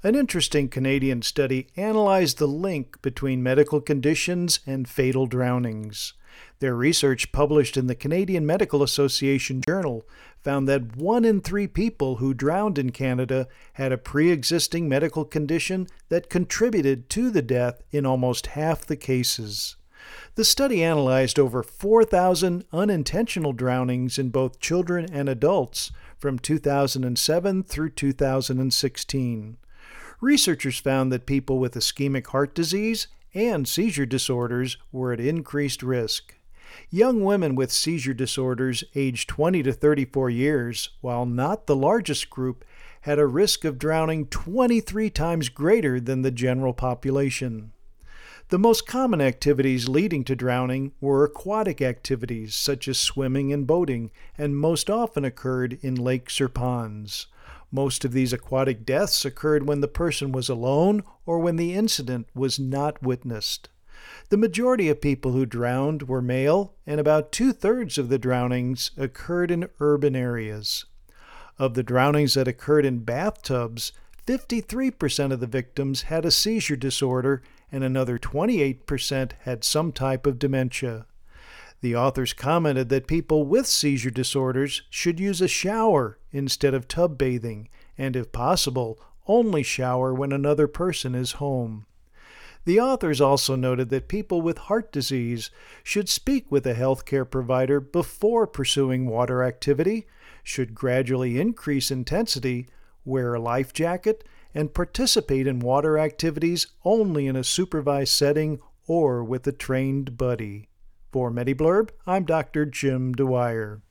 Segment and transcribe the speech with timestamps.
[0.00, 6.12] An interesting Canadian study analyzed the link between medical conditions and fatal drownings.
[6.60, 10.06] Their research, published in the Canadian Medical Association Journal,
[10.44, 15.24] found that one in three people who drowned in Canada had a pre existing medical
[15.24, 19.74] condition that contributed to the death in almost half the cases.
[20.36, 27.90] The study analyzed over 4,000 unintentional drownings in both children and adults from 2007 through
[27.90, 29.56] 2016.
[30.20, 36.34] Researchers found that people with ischemic heart disease and seizure disorders were at increased risk.
[36.90, 42.64] Young women with seizure disorders aged 20 to 34 years, while not the largest group,
[43.02, 47.72] had a risk of drowning 23 times greater than the general population.
[48.48, 54.10] The most common activities leading to drowning were aquatic activities such as swimming and boating,
[54.36, 57.26] and most often occurred in lakes or ponds.
[57.70, 62.26] Most of these aquatic deaths occurred when the person was alone or when the incident
[62.34, 63.68] was not witnessed.
[64.30, 68.90] The majority of people who drowned were male, and about two thirds of the drownings
[68.96, 70.86] occurred in urban areas.
[71.58, 73.92] Of the drownings that occurred in bathtubs,
[74.26, 80.38] 53% of the victims had a seizure disorder, and another 28% had some type of
[80.38, 81.06] dementia.
[81.80, 87.16] The authors commented that people with seizure disorders should use a shower instead of tub
[87.16, 88.98] bathing, and if possible,
[89.28, 91.86] only shower when another person is home.
[92.64, 95.50] The authors also noted that people with heart disease
[95.84, 100.06] should speak with a healthcare provider before pursuing water activity,
[100.42, 102.68] should gradually increase intensity,
[103.04, 109.22] wear a life jacket, and participate in water activities only in a supervised setting or
[109.22, 110.68] with a trained buddy.
[111.10, 112.66] For MediBlurb, I'm Dr.
[112.66, 113.82] Jim Dwyer.